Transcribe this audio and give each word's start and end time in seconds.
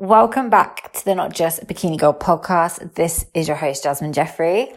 Welcome 0.00 0.48
back 0.48 0.94
to 0.94 1.04
the 1.04 1.14
Not 1.14 1.34
Just 1.34 1.66
Bikini 1.66 1.98
Girl 1.98 2.14
podcast. 2.14 2.94
This 2.94 3.26
is 3.34 3.48
your 3.48 3.58
host, 3.58 3.82
Jasmine 3.82 4.14
Jeffrey. 4.14 4.72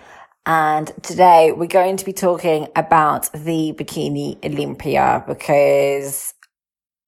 And 0.46 0.92
today 1.02 1.54
we're 1.54 1.68
going 1.68 1.96
to 1.96 2.04
be 2.04 2.12
talking 2.12 2.68
about 2.76 3.32
the 3.32 3.72
Bikini 3.72 4.44
Olympia 4.44 5.24
because 5.26 6.34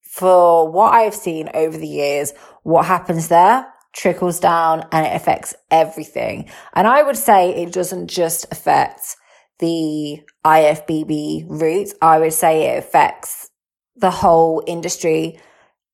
for 0.01 0.71
what 0.71 0.93
I've 0.93 1.13
seen 1.13 1.49
over 1.53 1.77
the 1.77 1.89
years, 1.89 2.31
what 2.63 2.85
happens 2.85 3.27
there 3.27 3.67
trickles 3.91 4.39
down 4.39 4.87
and 4.93 5.05
it 5.05 5.13
affects 5.13 5.53
everything. 5.69 6.49
And 6.71 6.87
I 6.87 7.03
would 7.03 7.17
say 7.17 7.53
it 7.53 7.73
doesn't 7.73 8.07
just 8.07 8.45
affect 8.49 9.17
the 9.59 10.21
IFBB 10.45 11.47
route. 11.49 11.89
I 12.01 12.19
would 12.19 12.31
say 12.31 12.77
it 12.77 12.79
affects 12.79 13.49
the 13.97 14.11
whole 14.11 14.63
industry, 14.65 15.37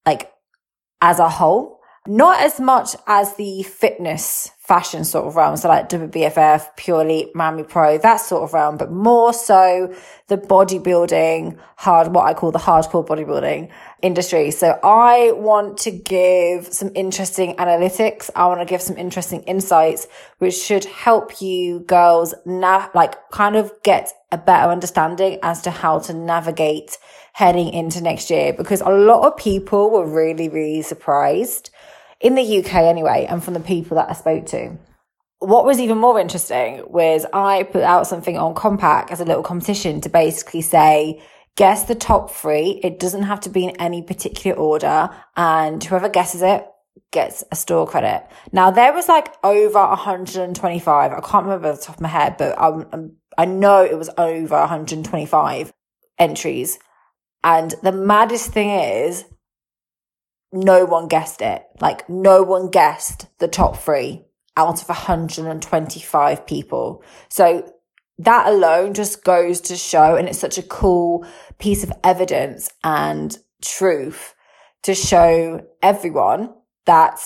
like 0.05 0.31
as 1.01 1.17
a 1.17 1.27
whole. 1.27 1.70
Not 2.07 2.41
as 2.41 2.59
much 2.59 2.95
as 3.05 3.35
the 3.35 3.61
fitness 3.61 4.49
fashion 4.59 5.03
sort 5.03 5.27
of 5.27 5.35
realm. 5.35 5.55
So 5.55 5.67
like 5.67 5.87
WBFF, 5.89 6.75
purely 6.75 7.29
Miami 7.35 7.63
Pro, 7.63 7.99
that 7.99 8.17
sort 8.17 8.43
of 8.43 8.53
realm, 8.53 8.77
but 8.77 8.91
more 8.91 9.33
so 9.33 9.93
the 10.27 10.37
bodybuilding, 10.37 11.59
hard, 11.75 12.15
what 12.15 12.25
I 12.25 12.33
call 12.33 12.51
the 12.51 12.57
hardcore 12.57 13.05
bodybuilding 13.05 13.69
industry. 14.01 14.49
So 14.49 14.79
I 14.83 15.33
want 15.33 15.77
to 15.79 15.91
give 15.91 16.73
some 16.73 16.89
interesting 16.95 17.55
analytics. 17.57 18.31
I 18.35 18.47
want 18.47 18.61
to 18.61 18.65
give 18.65 18.81
some 18.81 18.97
interesting 18.97 19.43
insights, 19.43 20.07
which 20.39 20.55
should 20.55 20.85
help 20.85 21.39
you 21.39 21.81
girls 21.81 22.33
now, 22.45 22.89
like 22.95 23.29
kind 23.29 23.55
of 23.55 23.71
get 23.83 24.11
a 24.31 24.39
better 24.39 24.71
understanding 24.71 25.37
as 25.43 25.61
to 25.63 25.69
how 25.69 25.99
to 25.99 26.13
navigate 26.13 26.97
heading 27.33 27.69
into 27.73 28.01
next 28.01 28.29
year 28.29 28.53
because 28.53 28.81
a 28.81 28.89
lot 28.89 29.25
of 29.25 29.37
people 29.37 29.89
were 29.89 30.05
really, 30.05 30.49
really 30.49 30.81
surprised 30.81 31.69
in 32.21 32.35
the 32.35 32.59
UK 32.59 32.73
anyway, 32.75 33.25
and 33.29 33.43
from 33.43 33.53
the 33.53 33.59
people 33.59 33.95
that 33.95 34.09
I 34.09 34.13
spoke 34.13 34.45
to. 34.47 34.77
What 35.39 35.65
was 35.65 35.79
even 35.79 35.97
more 35.97 36.19
interesting 36.19 36.83
was 36.87 37.25
I 37.33 37.63
put 37.63 37.81
out 37.81 38.05
something 38.05 38.37
on 38.37 38.53
KOMPAK 38.53 39.09
as 39.11 39.19
a 39.19 39.25
little 39.25 39.41
competition 39.41 39.99
to 40.01 40.09
basically 40.09 40.61
say, 40.61 41.21
guess 41.55 41.85
the 41.85 41.95
top 41.95 42.29
three. 42.31 42.79
It 42.83 42.99
doesn't 42.99 43.23
have 43.23 43.39
to 43.41 43.49
be 43.49 43.65
in 43.65 43.71
any 43.77 44.03
particular 44.03 44.55
order. 44.55 45.09
And 45.35 45.83
whoever 45.83 46.09
guesses 46.09 46.43
it 46.43 46.65
gets 47.11 47.43
a 47.51 47.55
store 47.55 47.87
credit. 47.87 48.25
Now 48.51 48.71
there 48.71 48.93
was 48.93 49.07
like 49.07 49.33
over 49.43 49.79
125. 49.79 51.11
I 51.11 51.19
can't 51.21 51.45
remember 51.45 51.71
the 51.71 51.81
top 51.81 51.95
of 51.95 52.01
my 52.01 52.07
head, 52.07 52.37
but 52.37 52.59
I'm 52.59 53.17
I 53.37 53.45
know 53.45 53.83
it 53.83 53.97
was 53.97 54.09
over 54.17 54.57
125 54.57 55.73
entries. 56.19 56.79
And 57.43 57.73
the 57.81 57.91
maddest 57.91 58.51
thing 58.51 58.69
is 58.69 59.25
no 60.51 60.85
one 60.85 61.07
guessed 61.07 61.41
it. 61.41 61.65
Like 61.79 62.07
no 62.09 62.43
one 62.43 62.69
guessed 62.69 63.27
the 63.39 63.47
top 63.47 63.77
three 63.77 64.23
out 64.57 64.81
of 64.81 64.89
125 64.89 66.45
people. 66.45 67.03
So 67.29 67.71
that 68.19 68.47
alone 68.47 68.93
just 68.93 69.23
goes 69.23 69.61
to 69.61 69.75
show, 69.75 70.15
and 70.15 70.27
it's 70.27 70.39
such 70.39 70.57
a 70.57 70.63
cool 70.63 71.25
piece 71.57 71.83
of 71.83 71.91
evidence 72.03 72.69
and 72.83 73.37
truth 73.63 74.35
to 74.83 74.93
show 74.93 75.65
everyone 75.81 76.53
that 76.85 77.19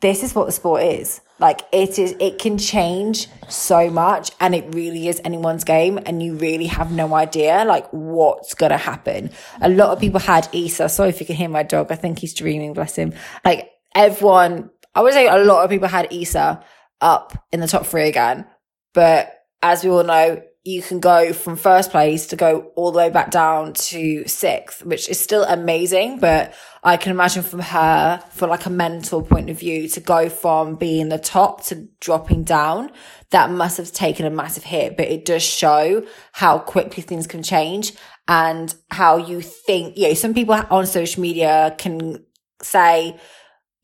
this 0.00 0.22
is 0.22 0.34
what 0.34 0.46
the 0.46 0.52
sport 0.52 0.82
is. 0.82 1.20
Like 1.38 1.62
it 1.72 1.98
is, 1.98 2.14
it 2.20 2.38
can 2.38 2.58
change 2.58 3.26
so 3.48 3.90
much 3.90 4.30
and 4.40 4.54
it 4.54 4.74
really 4.74 5.08
is 5.08 5.20
anyone's 5.24 5.64
game 5.64 5.98
and 6.06 6.22
you 6.22 6.36
really 6.36 6.66
have 6.66 6.92
no 6.92 7.14
idea 7.14 7.64
like 7.66 7.88
what's 7.90 8.54
going 8.54 8.70
to 8.70 8.78
happen. 8.78 9.30
A 9.60 9.68
lot 9.68 9.90
of 9.90 9.98
people 9.98 10.20
had 10.20 10.48
Issa. 10.52 10.88
Sorry 10.88 11.08
if 11.08 11.20
you 11.20 11.26
can 11.26 11.36
hear 11.36 11.48
my 11.48 11.62
dog. 11.62 11.90
I 11.90 11.96
think 11.96 12.18
he's 12.18 12.34
dreaming, 12.34 12.72
bless 12.72 12.96
him. 12.96 13.14
Like 13.44 13.70
everyone, 13.94 14.70
I 14.94 15.02
would 15.02 15.12
say 15.12 15.26
a 15.26 15.38
lot 15.38 15.64
of 15.64 15.70
people 15.70 15.88
had 15.88 16.12
Issa 16.12 16.62
up 17.00 17.44
in 17.50 17.60
the 17.60 17.66
top 17.66 17.86
three 17.86 18.08
again. 18.08 18.46
But 18.92 19.32
as 19.62 19.82
we 19.82 19.90
all 19.90 20.04
know, 20.04 20.40
you 20.64 20.80
can 20.80 20.98
go 20.98 21.34
from 21.34 21.56
first 21.56 21.90
place 21.90 22.26
to 22.28 22.36
go 22.36 22.72
all 22.74 22.90
the 22.90 22.96
way 22.96 23.10
back 23.10 23.30
down 23.30 23.74
to 23.74 24.26
sixth, 24.26 24.84
which 24.84 25.10
is 25.10 25.20
still 25.20 25.44
amazing. 25.44 26.18
But 26.18 26.54
I 26.82 26.96
can 26.96 27.10
imagine 27.10 27.42
from 27.42 27.60
her, 27.60 28.22
for 28.30 28.48
like 28.48 28.64
a 28.64 28.70
mental 28.70 29.20
point 29.20 29.50
of 29.50 29.58
view, 29.58 29.88
to 29.88 30.00
go 30.00 30.30
from 30.30 30.76
being 30.76 31.10
the 31.10 31.18
top 31.18 31.64
to 31.66 31.86
dropping 32.00 32.44
down, 32.44 32.90
that 33.28 33.50
must 33.50 33.76
have 33.76 33.92
taken 33.92 34.24
a 34.24 34.30
massive 34.30 34.64
hit. 34.64 34.96
But 34.96 35.08
it 35.08 35.26
does 35.26 35.42
show 35.42 36.06
how 36.32 36.58
quickly 36.60 37.02
things 37.02 37.26
can 37.26 37.42
change 37.42 37.92
and 38.26 38.74
how 38.90 39.18
you 39.18 39.42
think, 39.42 39.98
you 39.98 40.08
know, 40.08 40.14
some 40.14 40.32
people 40.32 40.54
on 40.54 40.86
social 40.86 41.20
media 41.20 41.74
can 41.76 42.24
say, 42.62 43.18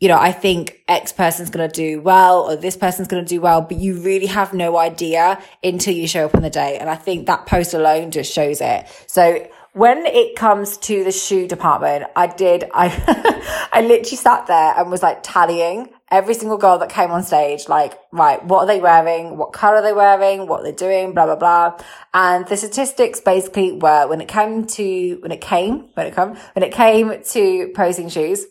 you 0.01 0.09
know, 0.09 0.19
I 0.19 0.33
think 0.33 0.83
X 0.89 1.13
person's 1.13 1.51
going 1.51 1.69
to 1.69 1.75
do 1.75 2.01
well 2.01 2.51
or 2.51 2.57
this 2.57 2.77
person's 2.77 3.07
going 3.07 3.23
to 3.23 3.29
do 3.29 3.41
well, 3.41 3.61
but 3.61 3.77
you 3.77 4.01
really 4.01 4.27
have 4.27 4.55
no 4.55 4.79
idea 4.79 5.41
until 5.63 5.95
you 5.95 6.09
show 6.09 6.25
up 6.25 6.35
on 6.35 6.43
the 6.43 6.51
day. 6.51 6.79
And 6.79 6.89
I 6.89 6.97
think 6.97 7.27
that 7.27 7.47
post 7.47 7.75
alone 7.75 8.11
just 8.11 8.33
shows 8.33 8.63
it. 8.63 8.87
So 9.07 9.47
when 9.75 10.07
it 10.07 10.37
comes 10.37 10.79
to 10.79 11.05
the 11.05 11.13
shoe 11.13 11.47
department, 11.47 12.05
I 12.17 12.29
did, 12.29 12.65
I, 12.73 13.69
I 13.73 13.83
literally 13.83 14.17
sat 14.17 14.47
there 14.47 14.75
and 14.77 14.91
was 14.91 15.03
like 15.03 15.23
tallying 15.23 15.91
every 16.11 16.35
single 16.35 16.57
girl 16.57 16.79
that 16.79 16.89
came 16.89 17.11
on 17.11 17.23
stage, 17.23 17.69
like, 17.69 17.97
right, 18.11 18.43
what 18.45 18.61
are 18.61 18.67
they 18.67 18.81
wearing? 18.81 19.37
What 19.37 19.53
color 19.53 19.77
are 19.77 19.83
they 19.83 19.93
wearing? 19.93 20.49
What 20.49 20.65
they're 20.65 20.73
doing? 20.73 21.13
Blah, 21.13 21.27
blah, 21.27 21.37
blah. 21.37 21.79
And 22.15 22.49
the 22.49 22.57
statistics 22.57 23.21
basically 23.21 23.73
were 23.73 24.09
when 24.09 24.23
it 24.23 24.29
came 24.29 24.67
to, 24.67 25.19
when 25.21 25.31
it 25.31 25.43
came, 25.43 25.91
when 25.93 26.07
it 26.07 26.15
come, 26.15 26.37
when 26.55 26.63
it 26.63 26.73
came 26.73 27.23
to 27.23 27.73
posing 27.77 28.09
shoes, 28.09 28.47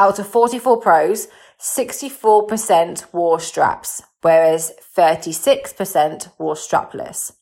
out 0.00 0.18
of 0.18 0.26
44 0.26 0.80
pros, 0.80 1.28
64% 1.60 3.12
wore 3.12 3.38
straps, 3.38 4.02
whereas 4.22 4.72
36% 4.96 6.32
wore 6.38 6.54
strapless. 6.54 7.32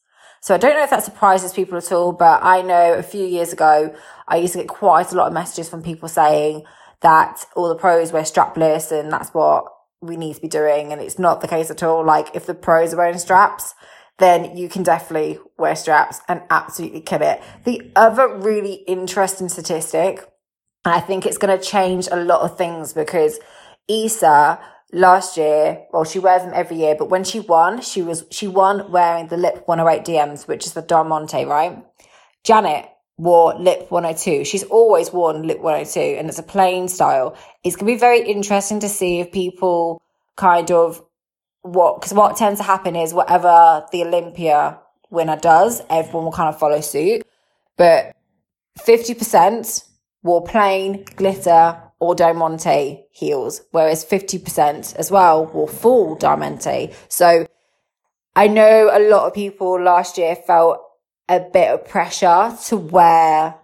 So 0.41 0.57
I 0.57 0.59
don't 0.59 0.75
know 0.75 0.83
if 0.83 0.91
that 0.91 1.05
surprises 1.05 1.53
people 1.53 1.79
at 1.79 1.93
all, 1.93 2.13
but 2.13 2.43
I 2.43 2.63
know 2.63 2.95
a 2.95 3.03
few 3.05 3.25
years 3.25 3.53
ago, 3.53 3.95
I 4.27 4.39
used 4.39 4.55
to 4.55 4.59
get 4.59 4.69
quite 4.69 5.13
a 5.13 5.15
lot 5.15 5.29
of 5.29 5.33
messages 5.33 5.69
from 5.69 5.85
people 5.85 6.09
saying 6.09 6.65
that 7.01 7.45
all 7.55 7.69
the 7.69 7.77
pros 7.77 8.13
wear 8.13 8.25
strapless 8.25 8.91
and 8.91 9.13
that's 9.13 9.31
what 9.31 9.65
we 10.01 10.17
need 10.17 10.35
to 10.35 10.41
be 10.41 10.49
doing. 10.49 10.93
And 10.93 11.01
it's 11.01 11.19
not 11.19 11.41
the 11.41 11.49
case 11.49 11.71
at 11.71 11.85
all. 11.85 12.05
Like 12.05 12.35
if 12.35 12.45
the 12.47 12.55
pros 12.55 12.93
are 12.93 12.97
wearing 12.97 13.19
straps, 13.19 13.75
then 14.19 14.57
you 14.57 14.69
can 14.69 14.83
definitely 14.83 15.39
wear 15.57 15.77
straps 15.77 16.21
and 16.27 16.43
absolutely 16.51 17.03
kill 17.03 17.23
it. 17.23 17.41
The 17.65 17.93
other 17.95 18.29
really 18.37 18.83
interesting 18.89 19.49
statistic 19.49 20.29
and 20.89 20.97
I 20.97 21.01
think 21.01 21.27
it's 21.27 21.37
going 21.37 21.55
to 21.57 21.63
change 21.63 22.09
a 22.11 22.17
lot 22.17 22.41
of 22.41 22.57
things 22.57 22.95
because 22.95 23.39
Issa 23.89 24.59
last 24.91 25.37
year, 25.37 25.85
well, 25.93 26.05
she 26.05 26.19
wears 26.19 26.41
them 26.41 26.53
every 26.55 26.79
year, 26.79 26.95
but 26.99 27.11
when 27.11 27.25
she 27.25 27.41
won, 27.41 27.83
she 27.83 28.01
was, 28.01 28.25
she 28.31 28.49
won 28.49 28.91
wearing 28.91 29.27
the 29.27 29.37
Lip 29.37 29.65
108 29.67 30.07
DMs, 30.07 30.49
which 30.49 30.65
is 30.65 30.73
the 30.73 30.81
Don 30.81 31.09
Monte, 31.09 31.45
right? 31.45 31.77
Janet 32.43 32.89
wore 33.19 33.55
Lip 33.59 33.91
102. 33.91 34.47
She's 34.47 34.65
always 34.65 35.13
worn 35.13 35.43
Lip 35.47 35.61
102 35.61 36.01
and 36.01 36.27
it's 36.27 36.39
a 36.39 36.43
plain 36.43 36.89
style. 36.89 37.37
It's 37.63 37.77
going 37.77 37.87
to 37.87 37.95
be 37.95 38.01
very 38.01 38.23
interesting 38.23 38.81
to 38.81 38.89
see 38.89 39.21
if 39.21 39.31
people 39.31 40.01
kind 40.37 40.71
of 40.71 41.05
what, 41.61 42.01
because 42.01 42.15
what 42.15 42.39
tends 42.39 42.61
to 42.61 42.65
happen 42.65 42.97
is 42.97 43.13
whatever 43.13 43.85
the 43.93 44.05
Olympia 44.05 44.79
winner 45.11 45.37
does, 45.37 45.83
everyone 45.91 46.25
will 46.25 46.33
kind 46.33 46.49
of 46.49 46.59
follow 46.59 46.81
suit. 46.81 47.27
But 47.77 48.17
50% 48.79 49.85
wore 50.23 50.43
plain, 50.45 51.05
glitter, 51.17 51.81
or 52.01 52.15
diamante 52.15 53.07
heels, 53.11 53.63
whereas 53.73 54.05
50% 54.05 54.95
as 54.97 55.11
well 55.11 55.47
wore 55.47 55.69
full 55.69 56.15
diamante. 56.15 56.93
So 57.09 57.47
I 58.37 58.47
know 58.47 58.91
a 58.93 59.09
lot 59.11 59.27
of 59.27 59.35
people 59.35 59.83
last 59.83 60.17
year 60.17 60.37
felt 60.37 60.79
a 61.29 61.41
bit 61.41 61.71
of 61.73 61.87
pressure 61.87 62.57
to 62.67 62.77
wear 62.77 63.57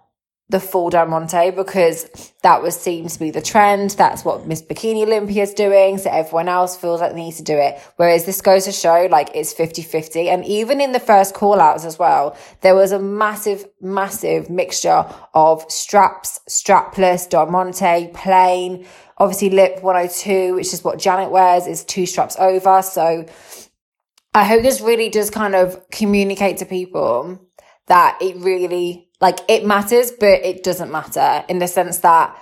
the 0.49 0.59
full 0.59 0.91
monte 0.91 1.49
because 1.51 2.31
that 2.43 2.61
was 2.61 2.79
seems 2.79 3.13
to 3.13 3.19
be 3.19 3.31
the 3.31 3.41
trend. 3.41 3.91
That's 3.91 4.23
what 4.23 4.45
Miss 4.45 4.61
Bikini 4.61 5.03
Olympia 5.03 5.41
is 5.41 5.55
doing. 5.55 5.97
So 5.97 6.11
everyone 6.11 6.47
else 6.47 6.77
feels 6.77 7.01
like 7.01 7.13
they 7.13 7.23
need 7.23 7.35
to 7.35 7.43
do 7.43 7.57
it. 7.57 7.79
Whereas 7.95 8.25
this 8.25 8.41
goes 8.41 8.65
to 8.65 8.71
show 8.71 9.07
like 9.09 9.31
it's 9.33 9.53
50 9.53 9.81
50. 9.81 10.29
And 10.29 10.45
even 10.45 10.81
in 10.81 10.91
the 10.91 10.99
first 10.99 11.33
call 11.33 11.59
outs 11.59 11.83
as 11.83 11.97
well, 11.97 12.37
there 12.61 12.75
was 12.75 12.91
a 12.91 12.99
massive, 12.99 13.65
massive 13.81 14.49
mixture 14.49 15.05
of 15.33 15.65
straps, 15.71 16.39
strapless, 16.47 17.27
monte 17.49 18.09
plain, 18.13 18.85
obviously 19.17 19.49
lip 19.49 19.81
102, 19.81 20.53
which 20.53 20.73
is 20.73 20.83
what 20.83 20.99
Janet 20.99 21.31
wears 21.31 21.65
is 21.65 21.83
two 21.83 22.05
straps 22.05 22.37
over. 22.37 22.83
So 22.83 23.25
I 24.35 24.43
hope 24.43 24.61
this 24.61 24.79
really 24.79 25.09
does 25.09 25.31
kind 25.31 25.55
of 25.55 25.89
communicate 25.89 26.57
to 26.57 26.65
people 26.65 27.41
that 27.87 28.17
it 28.21 28.35
really 28.37 29.09
like 29.21 29.39
it 29.47 29.65
matters, 29.65 30.11
but 30.11 30.45
it 30.45 30.63
doesn't 30.63 30.91
matter 30.91 31.43
in 31.47 31.59
the 31.59 31.67
sense 31.67 31.99
that 31.99 32.37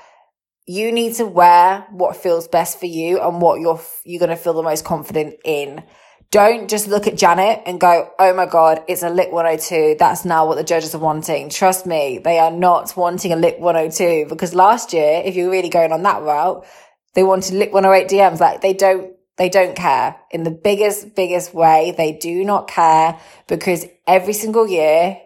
you 0.65 0.91
need 0.91 1.15
to 1.15 1.25
wear 1.25 1.85
what 1.91 2.15
feels 2.15 2.47
best 2.47 2.79
for 2.79 2.85
you 2.85 3.19
and 3.19 3.41
what 3.41 3.59
you're 3.59 3.81
you're 4.05 4.19
going 4.19 4.29
to 4.29 4.35
feel 4.35 4.53
the 4.53 4.63
most 4.63 4.85
confident 4.85 5.35
in. 5.43 5.83
Don't 6.31 6.67
just 6.67 6.87
look 6.87 7.05
at 7.05 7.15
Janet 7.15 7.61
and 7.67 7.79
go, 7.79 8.09
"Oh 8.17 8.33
my 8.33 8.47
god, 8.47 8.83
it's 8.87 9.03
a 9.03 9.09
Lip 9.09 9.31
102." 9.31 9.97
That's 9.99 10.25
now 10.25 10.47
what 10.47 10.55
the 10.55 10.63
judges 10.63 10.95
are 10.95 10.99
wanting. 10.99 11.49
Trust 11.49 11.85
me, 11.85 12.17
they 12.17 12.39
are 12.39 12.49
not 12.51 12.95
wanting 12.97 13.31
a 13.33 13.35
Lip 13.35 13.59
102 13.59 14.25
because 14.29 14.55
last 14.55 14.93
year, 14.93 15.21
if 15.23 15.35
you're 15.35 15.51
really 15.51 15.69
going 15.69 15.91
on 15.91 16.03
that 16.03 16.21
route, 16.23 16.65
They 17.13 17.23
wanted 17.23 17.53
Lip 17.55 17.71
108 17.71 18.09
DMs. 18.09 18.39
Like 18.39 18.61
they 18.61 18.73
don't, 18.73 19.13
they 19.37 19.49
don't 19.49 19.75
care 19.75 20.15
in 20.31 20.43
the 20.43 20.51
biggest, 20.51 21.15
biggest 21.15 21.53
way. 21.53 21.93
They 21.95 22.13
do 22.13 22.43
not 22.43 22.67
care 22.67 23.19
because 23.47 23.85
every 24.07 24.33
single 24.33 24.67
year 24.67 25.17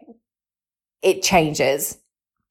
it 1.02 1.22
changes. 1.22 1.98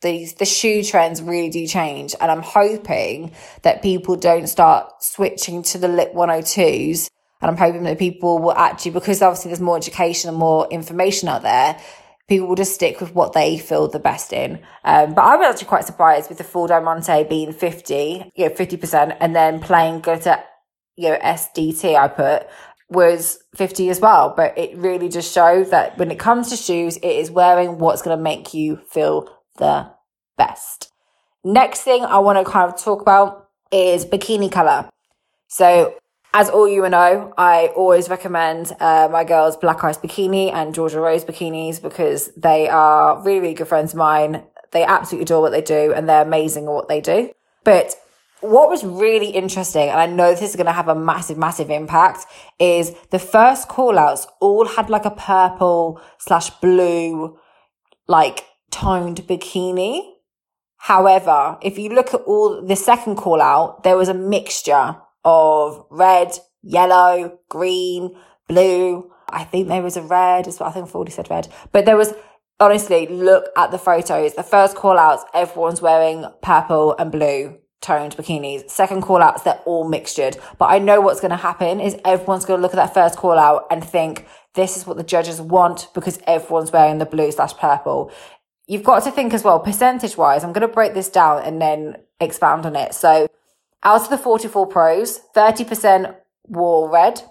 These, 0.03 0.35
the 0.35 0.45
shoe 0.45 0.83
trends 0.83 1.23
really 1.23 1.51
do 1.51 1.67
change. 1.67 2.15
And 2.21 2.31
I'm 2.31 2.43
hoping 2.43 3.33
that 3.63 3.83
people 3.83 4.17
don't 4.17 4.47
start 4.47 5.03
switching 5.03 5.63
to 5.65 5.79
the 5.79 5.89
Lip 5.89 6.13
102s. 6.15 7.09
And 7.41 7.51
I'm 7.51 7.57
hoping 7.57 7.85
that 7.85 7.99
people 7.99 8.39
will 8.39 8.53
actually, 8.53 8.93
because 8.93 9.23
obviously 9.23 9.51
there's 9.51 9.61
more 9.61 9.77
education 9.77 10.29
and 10.29 10.39
more 10.39 10.69
information 10.71 11.29
out 11.29 11.43
there, 11.43 11.79
people 12.29 12.49
will 12.49 12.57
just 12.57 12.75
stick 12.75 13.01
with 13.01 13.15
what 13.15 13.33
they 13.33 13.59
feel 13.59 13.89
the 13.89 13.99
best 13.99 14.33
in. 14.33 14.61
Um, 14.85 15.15
but 15.15 15.25
I 15.25 15.37
was 15.37 15.55
actually 15.55 15.69
quite 15.69 15.85
surprised 15.85 16.29
with 16.29 16.39
the 16.39 16.45
full 16.45 16.67
diamante 16.67 17.25
being 17.25 17.53
50, 17.53 18.33
you 18.35 18.49
know, 18.49 18.55
50%, 18.55 19.17
and 19.21 19.37
then 19.37 19.61
plain 19.61 20.01
glitter, 20.01 20.43
you 20.97 21.11
know, 21.11 21.19
SDT 21.19 21.95
I 21.95 22.09
put 22.09 22.49
was 22.89 23.39
50 23.55 23.91
as 23.91 24.01
well. 24.01 24.35
But 24.37 24.57
it 24.57 24.77
really 24.77 25.09
just 25.09 25.33
shows 25.33 25.71
that 25.71 25.99
when 25.99 26.11
it 26.11 26.19
comes 26.19 26.51
to 26.51 26.57
shoes, 26.57 26.97
it 26.99 27.05
is 27.05 27.31
wearing 27.31 27.79
what's 27.79 28.03
going 28.03 28.17
to 28.17 28.23
make 28.23 28.55
you 28.55 28.77
feel 28.91 29.29
the 29.59 29.91
best. 30.37 30.93
Next 31.45 31.83
thing 31.83 32.05
I 32.05 32.19
want 32.19 32.45
to 32.45 32.51
kind 32.51 32.73
of 32.73 32.81
talk 32.81 33.01
about 33.01 33.49
is 33.73 34.05
bikini 34.05 34.51
color. 34.51 34.89
So 35.49 35.95
as 36.37 36.51
all 36.51 36.69
you 36.69 36.87
know, 36.89 37.33
I 37.39 37.69
always 37.75 38.11
recommend 38.11 38.71
uh, 38.79 39.09
my 39.11 39.25
girls 39.25 39.57
Black 39.57 39.83
Ice 39.83 39.97
Bikini 39.97 40.53
and 40.53 40.75
Georgia 40.75 41.01
Rose 41.01 41.25
bikinis 41.25 41.81
because 41.81 42.31
they 42.37 42.69
are 42.69 43.23
really, 43.23 43.41
really 43.41 43.55
good 43.55 43.69
friends 43.69 43.95
of 43.95 43.99
mine. 43.99 44.43
They 44.73 44.85
absolutely 44.85 45.23
adore 45.23 45.41
what 45.41 45.53
they 45.53 45.63
do 45.63 45.95
and 45.95 46.07
they're 46.07 46.23
amazing 46.23 46.65
at 46.65 46.73
what 46.73 46.89
they 46.89 47.01
do. 47.01 47.31
But 47.65 47.95
what 48.41 48.69
was 48.69 48.85
really 48.85 49.31
interesting, 49.31 49.89
and 49.89 49.99
I 49.99 50.07
know 50.07 50.31
this 50.31 50.51
is 50.51 50.57
going 50.57 50.67
to 50.67 50.73
have 50.73 50.89
a 50.89 50.95
massive, 50.95 51.39
massive 51.39 51.71
impact, 51.71 52.27
is 52.59 52.93
the 53.11 53.19
first 53.19 53.69
call 53.69 53.99
outs 53.99 54.27
all 54.41 54.67
had 54.67 54.91
like 54.91 55.07
a 55.07 55.11
purple 55.11 56.01
slash 56.19 56.51
blue, 56.61 57.39
like 58.07 58.45
toned 58.71 59.23
bikini. 59.27 60.13
However, 60.77 61.57
if 61.63 61.79
you 61.79 61.89
look 61.91 62.13
at 62.13 62.21
all 62.23 62.65
the 62.65 62.77
second 62.77 63.17
call 63.17 63.41
out, 63.41 63.83
there 63.85 63.97
was 63.97 64.09
a 64.09 64.15
mixture 64.15 64.97
of 65.25 65.87
red, 65.91 66.39
yellow, 66.63 67.39
green, 67.49 68.15
blue. 68.49 69.11
I 69.31 69.45
think 69.45 69.69
there 69.69 69.83
was 69.83 69.97
a 69.97 70.03
red 70.03 70.47
as 70.47 70.61
well. 70.61 70.69
I 70.69 70.73
think 70.73 70.87
I've 70.87 70.95
already 70.95 71.11
said 71.11 71.31
red, 71.31 71.49
but 71.73 71.87
there 71.87 71.97
was 71.97 72.13
honestly 72.61 73.07
look 73.07 73.47
at 73.57 73.71
the 73.71 73.79
photos. 73.79 74.35
The 74.35 74.43
first 74.43 74.77
call 74.77 74.99
outs, 74.99 75.25
everyone's 75.33 75.81
wearing 75.81 76.27
purple 76.43 76.95
and 76.99 77.11
blue 77.11 77.59
toned 77.81 78.17
bikinis. 78.17 78.71
Second 78.71 79.03
call 79.03 79.23
outs, 79.23 79.43
they're 79.43 79.61
all 79.65 79.89
mixtured. 79.89 80.39
But 80.59 80.67
I 80.67 80.79
know 80.79 81.01
what's 81.01 81.21
going 81.21 81.31
to 81.31 81.37
happen 81.37 81.81
is 81.81 81.97
everyone's 82.05 82.45
going 82.45 82.59
to 82.59 82.63
look 82.63 82.73
at 82.73 82.77
that 82.77 82.95
first 82.95 83.17
call 83.17 83.39
out 83.39 83.67
and 83.71 83.85
think 83.85 84.27
this 84.55 84.77
is 84.77 84.87
what 84.87 84.97
the 84.97 85.05
judges 85.05 85.41
want 85.41 85.89
because 85.95 86.19
everyone's 86.27 86.73
wearing 86.73 86.99
the 86.99 87.07
blue 87.07 87.31
slash 87.31 87.55
purple. 87.55 88.11
You've 88.67 88.83
got 88.83 89.05
to 89.05 89.11
think 89.11 89.33
as 89.33 89.45
well, 89.45 89.61
percentage 89.61 90.17
wise, 90.17 90.43
I'm 90.43 90.53
going 90.53 90.67
to 90.67 90.73
break 90.73 90.95
this 90.95 91.09
down 91.09 91.43
and 91.45 91.63
then 91.63 91.97
expand 92.21 92.67
on 92.67 92.75
it. 92.75 92.95
So 92.95 93.29
out 93.85 94.03
of 94.03 94.11
the 94.11 94.19
44 94.19 94.67
pros, 94.67 95.21
30% 95.37 96.17
wore 96.49 96.91
red, 96.91 97.23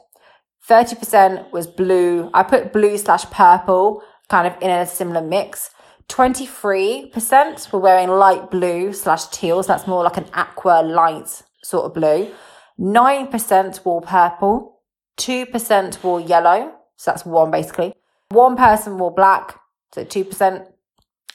30% 0.69 1.51
was 1.51 1.68
blue. 1.68 2.30
I 2.33 2.44
put 2.44 2.71
blue 2.71 2.97
slash 2.97 3.25
purple 3.25 4.01
kind 4.30 4.47
of 4.47 4.56
in 4.62 4.69
a 4.69 4.86
similar 4.86 5.21
mix. 5.21 5.69
23% 6.10 7.72
were 7.72 7.80
wearing 7.80 8.10
light 8.10 8.52
blue 8.52 8.94
slash 8.94 9.28
teal. 9.28 9.62
So 9.63 9.68
that's 9.68 9.88
more 9.88 10.04
like 10.04 10.18
an 10.18 10.28
aqua 10.34 10.84
light 10.84 11.44
sort 11.63 11.86
of 11.86 11.94
blue. 11.94 12.31
9% 12.80 13.86
wore 13.86 14.02
purple. 14.02 14.81
2% 15.18 16.04
wore 16.04 16.19
yellow. 16.19 16.74
So 16.98 17.12
that's 17.12 17.25
one 17.25 17.52
basically. 17.52 17.94
One 18.30 18.56
person 18.56 18.98
wore 18.98 19.13
black. 19.13 19.60
So 19.94 20.06
2%. 20.06 20.68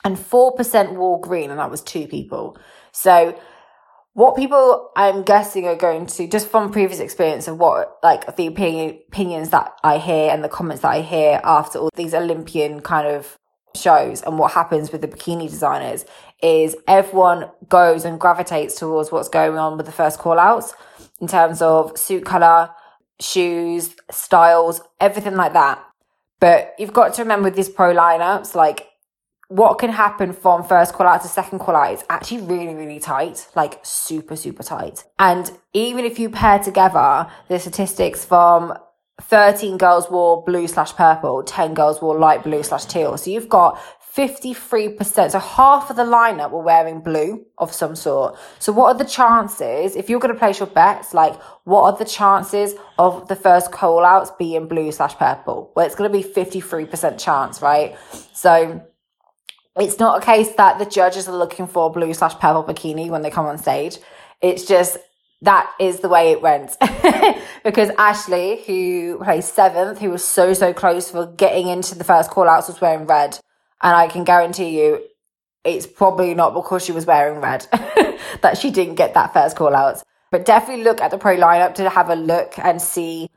And 0.05 0.17
4% 0.17 0.93
wore 0.95 1.21
green. 1.21 1.51
And 1.51 1.59
that 1.59 1.71
was 1.71 1.83
two 1.83 2.07
people. 2.07 2.57
So 2.93 3.39
what 4.13 4.37
people 4.37 4.91
I'm 4.97 5.23
guessing 5.23 5.67
are 5.67 5.77
going 5.77 6.07
to 6.07 6.27
just 6.27 6.49
from 6.49 6.73
previous 6.73 7.01
experience 7.01 7.49
of 7.49 7.59
what 7.59 7.97
like 8.03 8.37
the 8.37 8.47
opinion, 8.47 8.99
opinions 9.09 9.51
that 9.51 9.73
I 9.85 9.99
hear 9.99 10.31
and 10.31 10.43
the 10.43 10.49
comments 10.49 10.83
that 10.83 10.91
I 10.91 11.03
hear 11.03 11.41
after 11.45 11.79
all 11.79 11.91
these 11.95 12.15
Olympian 12.15 12.81
kind 12.81 13.07
of 13.07 13.37
shows 13.75 14.23
and 14.23 14.39
what 14.39 14.53
happens 14.53 14.93
with 14.93 15.01
the 15.01 15.09
bikini 15.09 15.49
designers 15.49 16.05
is 16.43 16.77
everyone 16.89 17.51
goes 17.69 18.05
and 18.05 18.19
gravitates 18.19 18.75
towards 18.79 19.13
what's 19.13 19.29
going 19.29 19.57
on 19.57 19.77
with 19.77 19.87
the 19.87 19.93
first 19.93 20.19
call 20.19 20.39
outs 20.39 20.75
in 21.21 21.29
terms 21.29 21.61
of 21.63 21.97
suit 21.99 22.25
color, 22.25 22.71
shoes, 23.21 23.95
styles, 24.11 24.81
everything 25.01 25.37
like 25.37 25.53
that. 25.53 25.83
But 26.41 26.75
you've 26.79 26.93
got 26.93 27.15
to 27.15 27.23
remember 27.23 27.45
with 27.45 27.57
these 27.57 27.69
pro 27.69 27.95
lineups, 27.95 28.55
like 28.55 28.87
what 29.49 29.79
can 29.79 29.91
happen 29.91 30.33
from 30.33 30.63
first 30.63 30.95
call 30.95 31.07
out 31.07 31.23
to 31.23 31.29
second 31.29 31.59
call 31.59 31.75
out 31.75 31.93
is 31.93 32.05
actually 32.09 32.43
really, 32.43 32.75
really 32.75 33.01
tight, 33.01 33.49
like 33.55 33.81
super, 33.83 34.37
super 34.37 34.63
tight. 34.63 35.05
And 35.19 35.51
even 35.75 36.05
if 36.05 36.19
you 36.19 36.31
pair 36.31 36.61
together 36.61 37.27
the 37.49 37.59
statistics 37.59 38.25
from 38.25 38.75
13 39.21 39.79
girls 39.79 40.11
wore 40.11 40.43
blue 40.45 40.67
slash 40.67 40.95
purple, 40.95 41.43
10 41.43 41.75
girls 41.75 42.01
wore 42.01 42.19
light 42.19 42.43
blue 42.43 42.63
slash 42.63 42.85
teal. 42.85 43.17
So 43.17 43.31
you've 43.31 43.49
got 43.49 43.81
53%. 44.15 45.31
So 45.31 45.39
half 45.39 45.89
of 45.91 45.97
the 45.97 46.03
lineup 46.03 46.51
were 46.51 46.63
wearing 46.63 47.01
blue 47.01 47.47
of 47.59 47.73
some 47.73 47.95
sort. 47.95 48.37
So 48.59 48.73
what 48.73 48.95
are 48.95 48.99
the 48.99 49.09
chances, 49.09 49.95
if 49.95 50.11
you're 50.11 50.19
going 50.19 50.35
to 50.35 50.39
place 50.39 50.59
your 50.59 50.67
bets, 50.69 51.15
like 51.15 51.41
what 51.65 51.83
are 51.83 51.97
the 51.97 52.05
chances 52.05 52.75
of 52.99 53.29
the 53.29 53.37
first 53.37 53.71
call 53.71 54.05
outs 54.05 54.33
being 54.39 54.67
blue 54.67 54.91
slash 54.91 55.15
purple? 55.17 55.73
Well, 55.77 55.87
it's 55.87 55.95
going 55.95 56.11
to 56.11 56.19
be 56.19 56.25
53% 56.25 57.19
chance, 57.19 57.63
right? 57.63 57.97
So 58.33 58.85
it's 59.77 59.99
not 60.01 60.23
a 60.23 60.27
case 60.27 60.51
that 60.57 60.79
the 60.79 60.87
judges 60.87 61.29
are 61.29 61.37
looking 61.37 61.69
for 61.69 61.93
blue 61.93 62.13
slash 62.13 62.35
purple 62.35 62.65
bikini 62.65 63.11
when 63.11 63.23
they 63.23 63.31
come 63.31 63.47
on 63.47 63.59
stage. 63.59 63.99
It's 64.41 64.65
just 64.65 64.97
that 65.43 65.73
is 65.81 66.01
the 66.01 66.09
way 66.09 66.33
it 66.33 66.43
went. 66.43 66.77
because 67.65 67.91
Ashley, 67.99 68.63
who 68.67 69.19
placed 69.23 69.55
seventh, 69.55 69.99
who 69.99 70.11
was 70.11 70.25
so, 70.25 70.53
so 70.53 70.73
close 70.73 71.11
for 71.11 71.27
getting 71.27 71.69
into 71.69 71.97
the 71.97 72.05
first 72.05 72.31
call 72.31 72.49
outs, 72.49 72.69
was 72.69 72.81
wearing 72.81 73.07
red. 73.07 73.39
And 73.83 73.97
I 73.97 74.09
can 74.09 74.25
guarantee 74.25 74.81
you, 74.81 75.03
it's 75.65 75.87
probably 75.87 76.35
not 76.35 76.55
because 76.55 76.85
she 76.85 76.93
was 76.93 77.07
wearing 77.07 77.41
red 77.41 77.67
that 78.43 78.59
she 78.59 78.71
didn't 78.71 78.97
get 78.97 79.15
that 79.15 79.33
first 79.33 79.57
call 79.57 79.75
out. 79.75 80.03
But 80.31 80.45
definitely 80.45 80.85
look 80.85 81.01
at 81.01 81.11
the 81.11 81.19
pro 81.19 81.37
lineup 81.37 81.75
to 81.75 81.89
have 81.89 82.11
a 82.11 82.15
look 82.15 82.59
and 82.59 82.81
see 82.81 83.29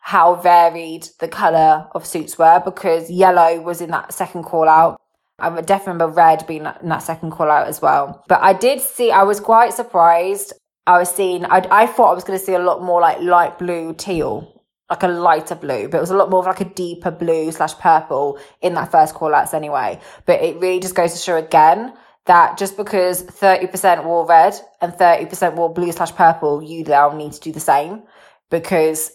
how 0.00 0.34
varied 0.34 1.08
the 1.20 1.28
colour 1.28 1.88
of 1.92 2.04
suits 2.04 2.36
were 2.36 2.60
because 2.64 3.08
yellow 3.10 3.60
was 3.60 3.80
in 3.80 3.90
that 3.90 4.12
second 4.12 4.42
call 4.42 4.68
out 4.68 5.00
I 5.42 5.48
definitely 5.60 5.94
remember 5.94 6.14
red 6.14 6.46
being 6.46 6.66
in 6.82 6.88
that 6.88 7.02
second 7.02 7.32
call 7.32 7.50
out 7.50 7.66
as 7.66 7.82
well. 7.82 8.24
But 8.28 8.42
I 8.42 8.52
did 8.52 8.80
see, 8.80 9.10
I 9.10 9.24
was 9.24 9.40
quite 9.40 9.74
surprised. 9.74 10.52
I 10.86 10.98
was 10.98 11.14
seeing, 11.14 11.44
I, 11.44 11.66
I 11.70 11.86
thought 11.86 12.10
I 12.10 12.14
was 12.14 12.24
going 12.24 12.38
to 12.38 12.44
see 12.44 12.54
a 12.54 12.58
lot 12.58 12.82
more 12.82 13.00
like 13.00 13.20
light 13.20 13.58
blue 13.58 13.94
teal, 13.94 14.64
like 14.90 15.02
a 15.02 15.08
lighter 15.08 15.54
blue, 15.54 15.88
but 15.88 15.98
it 15.98 16.00
was 16.00 16.10
a 16.10 16.16
lot 16.16 16.30
more 16.30 16.40
of 16.40 16.46
like 16.46 16.60
a 16.60 16.74
deeper 16.74 17.10
blue 17.10 17.52
slash 17.52 17.74
purple 17.78 18.38
in 18.60 18.74
that 18.74 18.90
first 18.90 19.14
call 19.14 19.34
outs 19.34 19.54
anyway. 19.54 20.00
But 20.26 20.42
it 20.42 20.58
really 20.60 20.80
just 20.80 20.94
goes 20.94 21.12
to 21.12 21.18
show 21.18 21.36
again 21.36 21.94
that 22.26 22.58
just 22.58 22.76
because 22.76 23.22
30% 23.22 24.04
wore 24.04 24.26
red 24.26 24.54
and 24.80 24.92
30% 24.92 25.54
wore 25.54 25.72
blue 25.72 25.92
slash 25.92 26.12
purple, 26.12 26.62
you 26.62 26.84
now 26.84 27.12
need 27.12 27.32
to 27.32 27.40
do 27.40 27.52
the 27.52 27.60
same 27.60 28.02
because 28.50 29.12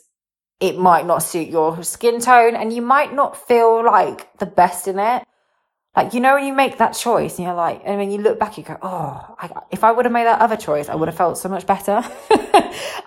it 0.59 0.77
might 0.77 1.05
not 1.05 1.21
suit 1.21 1.49
your 1.49 1.83
skin 1.83 2.19
tone 2.19 2.55
and 2.55 2.73
you 2.73 2.81
might 2.81 3.13
not 3.13 3.47
feel 3.47 3.85
like 3.85 4.37
the 4.39 4.45
best 4.45 4.87
in 4.87 4.99
it. 4.99 5.23
Like, 5.97 6.13
you 6.13 6.19
know, 6.19 6.35
when 6.35 6.45
you 6.45 6.53
make 6.53 6.77
that 6.77 6.91
choice 6.91 7.39
and 7.39 7.47
you're 7.47 7.55
like, 7.55 7.81
and 7.83 7.97
when 7.97 8.11
you 8.11 8.19
look 8.19 8.37
back, 8.37 8.55
you 8.55 8.63
go, 8.63 8.77
oh, 8.83 9.35
I, 9.39 9.49
if 9.71 9.83
I 9.83 9.91
would 9.91 10.05
have 10.05 10.11
made 10.11 10.25
that 10.25 10.39
other 10.39 10.55
choice, 10.55 10.89
I 10.89 10.95
would 10.95 11.07
have 11.07 11.17
felt 11.17 11.39
so 11.39 11.49
much 11.49 11.65
better. 11.65 12.03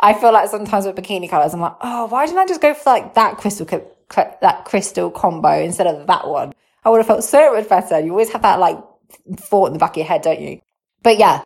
I 0.01 0.19
feel 0.21 0.33
like 0.33 0.51
sometimes 0.51 0.87
with 0.87 0.97
bikini 0.97 1.31
colors, 1.31 1.55
I'm 1.55 1.61
like, 1.61 1.77
oh, 1.83 2.07
why 2.07 2.27
didn't 2.27 2.41
I 2.41 2.47
just 2.47 2.61
go 2.61 2.75
for 2.75 2.91
like 2.91 3.15
that 3.15 3.37
crystal, 3.37 3.65
that 4.17 4.65
crystal 4.65 5.09
combo 5.13 5.51
instead 5.51 5.87
of 5.87 6.05
that 6.09 6.27
one? 6.27 6.53
I 6.85 6.91
would 6.91 6.97
have 6.97 7.07
felt 7.07 7.23
so 7.23 7.55
much 7.55 7.69
better. 7.69 8.01
You 8.01 8.11
always 8.11 8.33
have 8.33 8.43
that 8.43 8.59
like 8.59 8.79
thought 9.37 9.69
in 9.69 9.75
the 9.75 9.79
back 9.79 9.93
of 9.93 9.99
your 9.99 10.07
head, 10.07 10.23
don't 10.23 10.41
you? 10.41 10.61
But 11.05 11.17
yeah, 11.17 11.45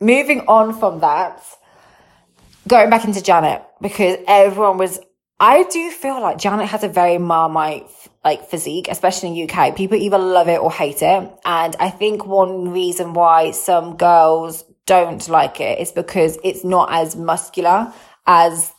moving 0.00 0.42
on 0.46 0.78
from 0.78 1.00
that, 1.00 1.42
going 2.68 2.90
back 2.90 3.04
into 3.04 3.20
Janet, 3.20 3.64
because 3.80 4.18
everyone 4.28 4.78
was, 4.78 5.00
I 5.42 5.62
do 5.64 5.90
feel 5.90 6.20
like 6.20 6.36
Janet 6.36 6.68
has 6.68 6.84
a 6.84 6.88
very 6.88 7.16
Marmite 7.16 7.88
like 8.22 8.50
physique, 8.50 8.88
especially 8.90 9.40
in 9.40 9.48
UK. 9.48 9.74
People 9.74 9.96
either 9.96 10.18
love 10.18 10.48
it 10.48 10.60
or 10.60 10.70
hate 10.70 11.00
it. 11.00 11.32
And 11.46 11.76
I 11.80 11.88
think 11.88 12.26
one 12.26 12.72
reason 12.72 13.14
why 13.14 13.52
some 13.52 13.96
girls 13.96 14.64
don't 14.84 15.26
like 15.30 15.58
it 15.58 15.78
is 15.78 15.92
because 15.92 16.38
it's 16.44 16.62
not 16.62 16.92
as 16.92 17.16
muscular 17.16 17.90
as 18.26 18.70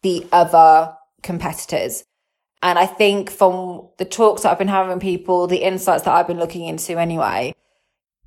the 0.00 0.26
other 0.32 0.96
competitors. 1.22 2.04
And 2.62 2.78
I 2.78 2.86
think 2.86 3.30
from 3.30 3.90
the 3.98 4.06
talks 4.06 4.42
that 4.42 4.52
I've 4.52 4.58
been 4.58 4.68
having 4.68 4.94
with 4.94 5.02
people, 5.02 5.46
the 5.46 5.62
insights 5.62 6.04
that 6.04 6.14
I've 6.14 6.26
been 6.26 6.38
looking 6.38 6.64
into 6.64 6.98
anyway, 6.98 7.54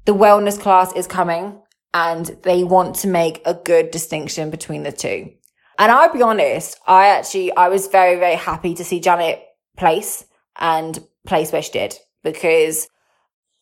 the 0.06 0.14
wellness 0.14 0.60
class 0.60 0.94
is 0.94 1.08
coming 1.08 1.60
and 1.92 2.28
they 2.44 2.64
want 2.64 2.98
to 2.98 3.08
make 3.08 3.42
a 3.46 3.56
good 3.56 3.90
distinction 3.90 4.52
between 4.52 4.84
the 4.84 4.92
two. 4.92 5.32
And 5.80 5.94
I'll 5.94 6.12
be 6.12 6.22
honest, 6.22 6.78
I 6.86 7.08
actually, 7.08 7.56
I 7.56 7.70
was 7.70 7.88
very, 7.88 8.20
very 8.20 8.36
happy 8.36 8.76
to 8.76 8.84
see 8.84 9.00
Janet 9.00 9.42
place 9.78 10.26
and 10.60 11.00
place 11.26 11.54
where 11.54 11.62
she 11.62 11.72
did 11.72 11.96
because 12.22 12.90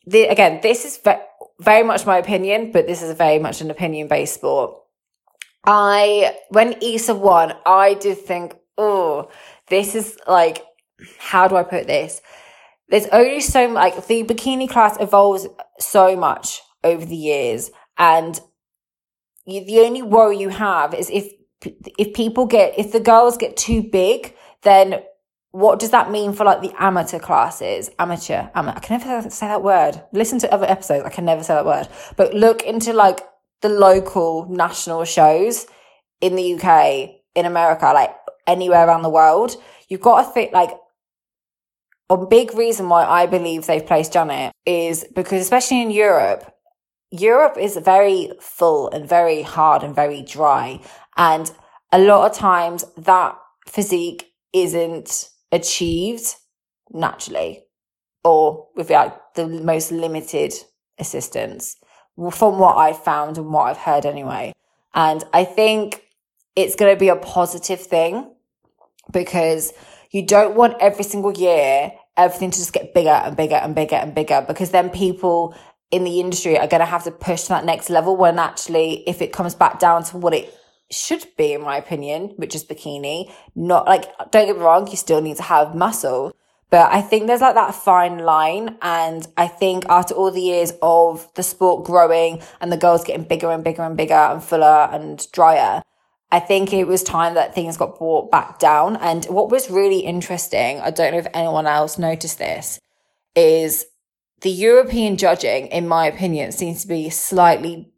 the, 0.07 0.23
again, 0.23 0.59
this 0.63 0.83
is 0.83 0.97
ve- 0.97 1.21
very 1.59 1.83
much 1.83 2.07
my 2.07 2.17
opinion, 2.17 2.71
but 2.71 2.87
this 2.87 3.03
is 3.03 3.15
very 3.15 3.37
much 3.37 3.61
an 3.61 3.69
opinion 3.69 4.07
based 4.07 4.33
sport. 4.33 4.81
I, 5.63 6.35
when 6.49 6.81
Issa 6.81 7.13
won, 7.13 7.53
I 7.67 7.93
did 7.93 8.17
think, 8.17 8.55
oh, 8.79 9.29
this 9.67 9.93
is 9.93 10.17
like, 10.27 10.65
how 11.19 11.47
do 11.47 11.55
I 11.55 11.61
put 11.61 11.85
this? 11.85 12.21
There's 12.89 13.07
only 13.07 13.41
so 13.41 13.67
like 13.67 14.07
the 14.07 14.23
bikini 14.23 14.67
class 14.67 14.97
evolves 14.99 15.45
so 15.77 16.15
much 16.15 16.61
over 16.83 17.05
the 17.05 17.15
years 17.15 17.69
and 17.95 18.39
you, 19.45 19.63
the 19.65 19.81
only 19.81 20.01
worry 20.01 20.39
you 20.39 20.49
have 20.49 20.95
is 20.95 21.11
if 21.11 21.36
if 21.63 22.13
people 22.13 22.45
get 22.45 22.77
if 22.77 22.91
the 22.91 22.99
girls 22.99 23.37
get 23.37 23.57
too 23.57 23.81
big, 23.81 24.35
then 24.63 25.01
what 25.51 25.79
does 25.79 25.91
that 25.91 26.11
mean 26.11 26.33
for 26.33 26.43
like 26.43 26.61
the 26.61 26.73
amateur 26.77 27.19
classes? 27.19 27.89
Amateur, 27.97 28.49
amateur. 28.53 28.77
I 28.77 28.79
can 28.79 28.99
never 28.99 29.29
say 29.29 29.47
that 29.47 29.63
word. 29.63 30.03
Listen 30.11 30.39
to 30.39 30.53
other 30.53 30.69
episodes. 30.69 31.05
I 31.05 31.09
can 31.09 31.25
never 31.25 31.43
say 31.43 31.55
that 31.55 31.65
word. 31.65 31.87
But 32.15 32.33
look 32.33 32.63
into 32.63 32.93
like 32.93 33.21
the 33.61 33.69
local 33.69 34.47
national 34.49 35.05
shows 35.05 35.65
in 36.21 36.35
the 36.35 36.53
UK, 36.55 37.09
in 37.35 37.45
America, 37.45 37.85
like 37.93 38.15
anywhere 38.45 38.87
around 38.87 39.01
the 39.01 39.09
world. 39.09 39.55
You've 39.89 40.01
got 40.01 40.25
to 40.25 40.31
think 40.31 40.51
like 40.51 40.71
a 42.09 42.17
big 42.17 42.53
reason 42.53 42.89
why 42.89 43.05
I 43.05 43.25
believe 43.25 43.65
they've 43.65 43.85
placed 43.85 44.13
Janet 44.13 44.53
is 44.65 45.05
because 45.15 45.41
especially 45.41 45.81
in 45.81 45.91
Europe, 45.91 46.53
Europe 47.11 47.57
is 47.57 47.77
very 47.77 48.31
full 48.41 48.89
and 48.89 49.07
very 49.07 49.41
hard 49.41 49.83
and 49.83 49.95
very 49.95 50.21
dry. 50.21 50.79
And 51.17 51.51
a 51.91 51.99
lot 51.99 52.29
of 52.29 52.37
times 52.37 52.85
that 52.97 53.37
physique 53.67 54.31
isn't 54.53 55.29
achieved 55.51 56.35
naturally 56.91 57.63
or 58.23 58.67
with 58.75 58.89
like 58.89 59.13
the 59.35 59.47
most 59.47 59.91
limited 59.91 60.53
assistance 60.97 61.77
from 62.31 62.59
what 62.59 62.75
I've 62.75 63.01
found 63.03 63.37
and 63.37 63.51
what 63.51 63.69
I've 63.69 63.77
heard 63.77 64.05
anyway. 64.05 64.53
And 64.93 65.23
I 65.33 65.43
think 65.43 66.03
it's 66.55 66.75
going 66.75 66.93
to 66.93 66.99
be 66.99 67.09
a 67.09 67.15
positive 67.15 67.79
thing 67.79 68.33
because 69.11 69.73
you 70.11 70.25
don't 70.25 70.55
want 70.55 70.75
every 70.79 71.03
single 71.03 71.31
year 71.33 71.91
everything 72.17 72.49
to 72.49 72.57
just 72.57 72.73
get 72.73 72.93
bigger 72.93 73.09
and 73.09 73.37
bigger 73.37 73.55
and 73.55 73.75
bigger 73.75 73.95
and 73.95 74.13
bigger 74.15 74.43
because 74.47 74.71
then 74.71 74.89
people 74.89 75.55
in 75.91 76.03
the 76.03 76.19
industry 76.19 76.57
are 76.57 76.67
going 76.67 76.79
to 76.79 76.85
have 76.85 77.03
to 77.03 77.11
push 77.11 77.43
to 77.43 77.49
that 77.49 77.63
next 77.63 77.89
level 77.89 78.17
when 78.17 78.39
actually 78.39 79.03
if 79.07 79.21
it 79.21 79.31
comes 79.31 79.55
back 79.55 79.79
down 79.79 80.03
to 80.03 80.17
what 80.17 80.33
it 80.33 80.53
should 80.89 81.25
be 81.37 81.53
in 81.53 81.61
my 81.61 81.77
opinion 81.77 82.33
which 82.37 82.55
is 82.55 82.63
bikini 82.63 83.31
not 83.55 83.85
like 83.85 84.05
don't 84.31 84.45
get 84.47 84.55
me 84.55 84.61
wrong 84.61 84.87
you 84.87 84.95
still 84.95 85.21
need 85.21 85.35
to 85.35 85.43
have 85.43 85.75
muscle 85.75 86.33
but 86.69 86.91
I 86.91 87.01
think 87.01 87.27
there's 87.27 87.41
like 87.41 87.55
that 87.55 87.75
fine 87.75 88.19
line. 88.19 88.77
And 88.81 89.25
I 89.37 89.47
think 89.47 89.85
after 89.87 90.13
all 90.13 90.31
the 90.31 90.41
years 90.41 90.73
of 90.81 91.27
the 91.35 91.43
sport 91.43 91.85
growing 91.85 92.41
and 92.59 92.71
the 92.71 92.77
girls 92.77 93.03
getting 93.03 93.23
bigger 93.23 93.51
and 93.51 93.63
bigger 93.63 93.83
and 93.83 93.95
bigger 93.95 94.13
and 94.13 94.43
fuller 94.43 94.89
and 94.91 95.25
drier, 95.31 95.81
I 96.29 96.41
think 96.41 96.73
it 96.73 96.85
was 96.85 97.03
time 97.03 97.35
that 97.35 97.55
things 97.55 97.77
got 97.77 97.97
brought 97.97 98.31
back 98.31 98.59
down. 98.59 98.97
And 98.97 99.23
what 99.25 99.49
was 99.49 99.69
really 99.69 99.99
interesting, 99.99 100.79
I 100.81 100.91
don't 100.91 101.13
know 101.13 101.19
if 101.19 101.27
anyone 101.33 101.67
else 101.67 101.97
noticed 101.97 102.37
this, 102.37 102.81
is 103.33 103.85
the 104.41 104.51
European 104.51 105.15
judging, 105.15 105.67
in 105.67 105.87
my 105.87 106.05
opinion, 106.05 106.51
seems 106.51 106.81
to 106.81 106.87
be 106.87 107.09
slightly, 107.09 107.93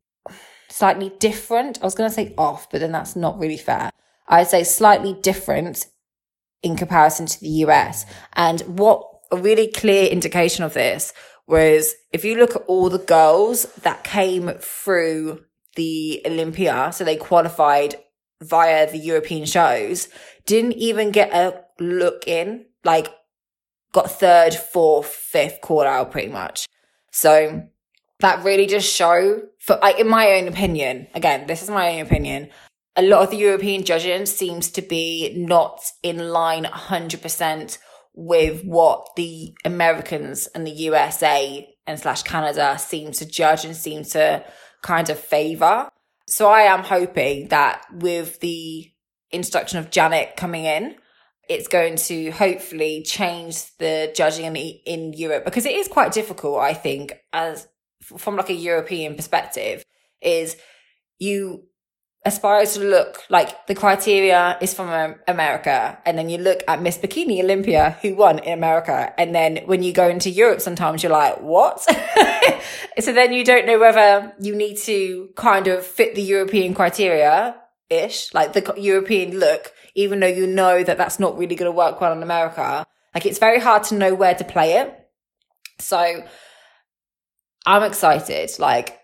slightly 0.70 1.12
different. 1.20 1.80
I 1.82 1.86
was 1.86 1.96
going 1.96 2.10
to 2.10 2.14
say 2.14 2.34
off, 2.38 2.70
but 2.70 2.80
then 2.80 2.92
that's 2.92 3.16
not 3.16 3.40
really 3.40 3.58
fair. 3.58 3.92
I'd 4.28 4.48
say 4.48 4.64
slightly 4.64 5.14
different 5.14 5.88
in 6.62 6.76
comparison 6.76 7.26
to 7.26 7.40
the 7.40 7.50
US. 7.66 8.06
And 8.34 8.62
what 8.62 9.04
a 9.32 9.38
really 9.38 9.68
clear 9.68 10.06
indication 10.06 10.64
of 10.64 10.74
this 10.74 11.14
was 11.48 11.96
if 12.14 12.24
you 12.24 12.38
look 12.38 12.56
at 12.56 12.64
all 12.68 12.90
the 12.90 13.00
girls 13.00 13.64
that 13.82 14.04
came 14.04 14.50
through 14.60 15.44
the 15.76 16.22
Olympia, 16.26 16.92
so 16.94 17.04
they 17.04 17.16
qualified 17.16 17.96
via 18.42 18.90
the 18.90 18.98
European 18.98 19.46
shows, 19.46 20.10
didn't 20.46 20.74
even 20.74 21.12
get 21.12 21.34
a 21.34 21.64
look 21.80 22.28
in, 22.28 22.66
like 22.84 23.08
got 23.92 24.12
third, 24.12 24.54
fourth, 24.54 25.08
fifth 25.08 25.60
call 25.62 25.84
out 25.84 26.12
pretty 26.12 26.30
much. 26.30 26.68
So 27.12 27.64
that 28.20 28.44
really 28.44 28.68
just 28.68 28.94
show 28.94 29.42
for 29.60 29.78
like 29.82 30.00
in 30.00 30.08
my 30.08 30.34
own 30.34 30.48
opinion, 30.48 31.08
again, 31.14 31.48
this 31.48 31.62
is 31.62 31.70
my 31.70 31.94
own 31.94 32.02
opinion. 32.02 32.50
A 32.96 33.02
lot 33.02 33.24
of 33.24 33.30
the 33.30 33.38
European 33.38 33.84
judging 33.84 34.26
seems 34.26 34.70
to 34.72 34.82
be 34.82 35.34
not 35.38 35.80
in 36.04 36.30
line 36.30 36.66
100% 36.66 37.78
with 38.14 38.64
what 38.66 39.08
the 39.16 39.54
Americans 39.64 40.48
and 40.48 40.68
the 40.68 40.72
USA 40.72 41.68
and 41.88 42.00
slash 42.00 42.24
Canada 42.24 42.78
seem 42.78 43.12
to 43.14 43.26
judge 43.26 43.64
and 43.64 43.76
seem 43.76 44.04
to 44.04 44.44
kind 44.82 45.10
of 45.10 45.18
favor. 45.18 45.90
So 46.28 46.50
I 46.50 46.62
am 46.62 46.84
hoping 46.84 47.48
that 47.48 47.86
with 47.92 48.40
the 48.42 48.92
introduction 49.32 49.80
of 49.80 49.92
Janet 49.92 50.36
coming 50.36 50.66
in, 50.66 50.96
it's 51.48 51.68
going 51.68 51.96
to 51.96 52.32
hopefully 52.32 53.04
change 53.04 53.76
the 53.78 54.12
judging 54.16 54.46
in, 54.46 54.56
in 54.56 55.14
Europe 55.14 55.46
because 55.46 55.66
it 55.66 55.74
is 55.74 55.88
quite 55.88 56.12
difficult, 56.12 56.60
I 56.60 56.74
think, 56.74 57.14
as 57.34 57.68
from 58.02 58.36
like 58.36 58.50
a 58.50 58.54
European 58.54 59.16
perspective, 59.16 59.86
is 60.22 60.56
you 61.18 61.70
aspire 62.26 62.66
to 62.66 62.80
look 62.82 63.24
like 63.30 63.68
the 63.68 63.76
criteria 63.76 64.58
is 64.62 64.74
from 64.74 64.90
um, 64.90 65.16
America. 65.28 65.98
And 66.06 66.18
then 66.18 66.30
you 66.30 66.38
look 66.38 66.64
at 66.68 66.82
Miss 66.82 66.98
Bikini 66.98 67.42
Olympia 67.42 67.98
who 68.02 68.16
won 68.16 68.40
in 68.40 68.54
America. 68.54 69.14
And 69.18 69.34
then 69.34 69.60
when 69.66 69.84
you 69.84 69.94
go 69.94 70.10
into 70.10 70.30
Europe, 70.30 70.62
sometimes 70.62 71.02
you're 71.02 71.12
like, 71.12 71.40
what? 71.40 71.80
so 73.00 73.14
then 73.14 73.32
you 73.32 73.46
don't 73.46 73.66
know 73.66 73.80
whether 73.80 74.34
you 74.40 74.56
need 74.56 74.78
to 74.80 75.30
kind 75.36 75.68
of 75.68 75.86
fit 75.86 76.16
the 76.16 76.22
European 76.22 76.74
criteria 76.74 77.56
ish, 77.90 78.34
like 78.34 78.54
the 78.54 78.74
European 78.78 79.40
look, 79.40 79.72
even 79.96 80.20
though 80.20 80.28
you 80.28 80.46
know 80.46 80.84
that 80.84 80.98
that's 80.98 81.20
not 81.20 81.38
really 81.38 81.56
going 81.56 81.72
to 81.72 81.76
work 81.76 82.02
well 82.02 82.12
in 82.12 82.22
America. 82.22 82.86
Like 83.16 83.26
it's 83.26 83.40
very 83.40 83.60
hard 83.60 83.84
to 83.86 83.96
know 83.96 84.14
where 84.14 84.36
to 84.36 84.44
play 84.44 84.74
it. 84.74 84.94
So 85.80 86.24
I'm 87.70 87.84
excited. 87.84 88.50
Like 88.58 89.00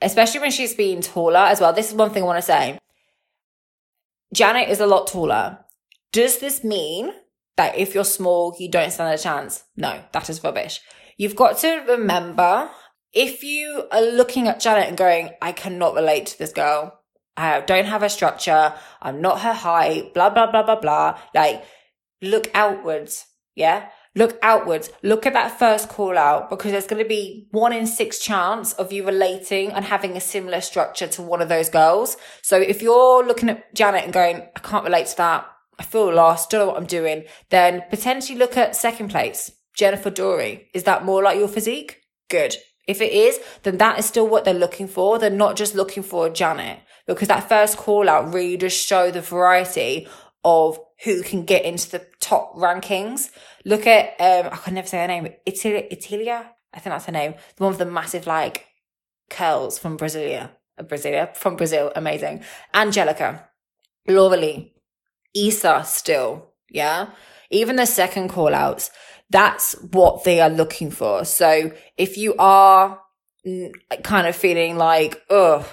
especially 0.00 0.40
when 0.40 0.50
she's 0.50 0.74
been 0.74 1.00
taller 1.00 1.38
as 1.38 1.60
well. 1.60 1.72
This 1.72 1.88
is 1.88 1.94
one 1.94 2.10
thing 2.10 2.22
I 2.22 2.26
want 2.26 2.38
to 2.38 2.42
say. 2.42 2.78
Janet 4.32 4.68
is 4.68 4.80
a 4.80 4.86
lot 4.86 5.06
taller. 5.06 5.58
Does 6.12 6.38
this 6.38 6.62
mean 6.62 7.12
that 7.56 7.76
if 7.78 7.94
you're 7.94 8.04
small, 8.04 8.54
you 8.58 8.70
don't 8.70 8.92
stand 8.92 9.14
a 9.14 9.22
chance? 9.22 9.64
No, 9.76 10.00
that 10.12 10.28
is 10.28 10.42
rubbish. 10.44 10.80
You've 11.16 11.36
got 11.36 11.58
to 11.58 11.84
remember 11.88 12.70
if 13.12 13.42
you 13.42 13.84
are 13.90 14.02
looking 14.02 14.48
at 14.48 14.60
Janet 14.60 14.88
and 14.88 14.96
going, 14.96 15.30
I 15.40 15.52
cannot 15.52 15.94
relate 15.94 16.26
to 16.26 16.38
this 16.38 16.52
girl. 16.52 17.00
I 17.36 17.60
don't 17.60 17.86
have 17.86 18.02
a 18.02 18.08
structure. 18.08 18.74
I'm 19.00 19.20
not 19.20 19.40
her 19.40 19.52
height, 19.52 20.14
blah, 20.14 20.30
blah, 20.30 20.50
blah, 20.50 20.62
blah, 20.62 20.80
blah. 20.80 21.18
Like, 21.34 21.64
look 22.20 22.50
outwards. 22.54 23.26
Yeah 23.54 23.88
look 24.14 24.38
outwards. 24.42 24.90
Look 25.02 25.26
at 25.26 25.32
that 25.32 25.58
first 25.58 25.88
call 25.88 26.16
out 26.16 26.50
because 26.50 26.72
there's 26.72 26.86
going 26.86 27.02
to 27.02 27.08
be 27.08 27.48
one 27.50 27.72
in 27.72 27.86
six 27.86 28.18
chance 28.18 28.72
of 28.74 28.92
you 28.92 29.04
relating 29.04 29.70
and 29.72 29.84
having 29.84 30.16
a 30.16 30.20
similar 30.20 30.60
structure 30.60 31.06
to 31.08 31.22
one 31.22 31.42
of 31.42 31.48
those 31.48 31.68
girls. 31.68 32.16
So 32.42 32.56
if 32.56 32.82
you're 32.82 33.26
looking 33.26 33.48
at 33.48 33.74
Janet 33.74 34.04
and 34.04 34.12
going, 34.12 34.48
I 34.54 34.60
can't 34.60 34.84
relate 34.84 35.06
to 35.08 35.16
that. 35.18 35.46
I 35.78 35.82
feel 35.82 36.12
lost. 36.12 36.50
Don't 36.50 36.60
know 36.60 36.66
what 36.68 36.76
I'm 36.76 36.86
doing. 36.86 37.24
Then 37.50 37.82
potentially 37.90 38.38
look 38.38 38.56
at 38.56 38.76
second 38.76 39.08
place. 39.08 39.50
Jennifer 39.74 40.10
Dorie. 40.10 40.68
Is 40.72 40.84
that 40.84 41.04
more 41.04 41.22
like 41.22 41.38
your 41.38 41.48
physique? 41.48 42.00
Good. 42.30 42.56
If 42.86 43.00
it 43.00 43.12
is, 43.12 43.40
then 43.62 43.78
that 43.78 43.98
is 43.98 44.06
still 44.06 44.28
what 44.28 44.44
they're 44.44 44.54
looking 44.54 44.86
for. 44.86 45.18
They're 45.18 45.30
not 45.30 45.56
just 45.56 45.74
looking 45.74 46.02
for 46.02 46.28
Janet 46.28 46.78
because 47.06 47.28
that 47.28 47.48
first 47.48 47.76
call 47.76 48.08
out 48.08 48.32
really 48.32 48.56
does 48.56 48.72
show 48.72 49.10
the 49.10 49.20
variety 49.20 50.06
of 50.44 50.78
who 51.04 51.22
can 51.22 51.44
get 51.44 51.64
into 51.64 51.90
the 51.90 52.06
top 52.20 52.54
rankings. 52.56 53.30
Look 53.64 53.86
at, 53.86 54.20
um, 54.20 54.52
I 54.52 54.56
can 54.56 54.74
never 54.74 54.88
say 54.88 54.98
her 54.98 55.06
name, 55.06 55.28
Itilia, 55.46 55.92
Itilia? 55.92 56.46
I 56.72 56.80
think 56.80 56.92
that's 56.94 57.06
her 57.06 57.12
name. 57.12 57.34
The 57.56 57.62
one 57.62 57.72
with 57.72 57.78
the 57.78 57.86
massive, 57.86 58.26
like, 58.26 58.66
curls 59.30 59.78
from 59.78 59.96
Brasilia. 59.96 60.50
Uh, 60.78 60.82
Brasilia, 60.82 61.36
from 61.36 61.56
Brazil. 61.56 61.92
Amazing. 61.94 62.42
Angelica. 62.72 63.48
Lauralie. 64.08 64.72
Issa 65.34 65.82
still. 65.86 66.52
Yeah. 66.70 67.10
Even 67.50 67.76
the 67.76 67.86
second 67.86 68.28
call 68.28 68.54
outs, 68.54 68.90
that's 69.30 69.74
what 69.92 70.24
they 70.24 70.40
are 70.40 70.50
looking 70.50 70.90
for. 70.90 71.24
So 71.24 71.72
if 71.96 72.16
you 72.16 72.34
are 72.38 73.00
kind 74.02 74.26
of 74.26 74.34
feeling 74.34 74.76
like, 74.76 75.22
oh, 75.30 75.66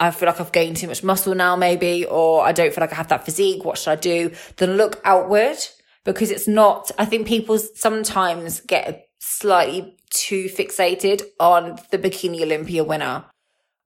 I 0.00 0.10
feel 0.10 0.28
like 0.28 0.40
I've 0.40 0.52
gained 0.52 0.76
too 0.76 0.88
much 0.88 1.04
muscle 1.04 1.34
now, 1.34 1.56
maybe, 1.56 2.04
or 2.04 2.44
I 2.44 2.52
don't 2.52 2.74
feel 2.74 2.82
like 2.82 2.92
I 2.92 2.96
have 2.96 3.08
that 3.08 3.24
physique. 3.24 3.64
What 3.64 3.78
should 3.78 3.90
I 3.90 3.96
do? 3.96 4.32
Then 4.56 4.76
look 4.76 5.00
outward 5.04 5.58
because 6.04 6.30
it's 6.30 6.48
not, 6.48 6.90
I 6.98 7.04
think 7.04 7.26
people 7.26 7.58
sometimes 7.58 8.60
get 8.60 9.06
slightly 9.20 9.96
too 10.10 10.46
fixated 10.46 11.22
on 11.40 11.78
the 11.90 11.98
Bikini 11.98 12.42
Olympia 12.42 12.84
winner. 12.84 13.24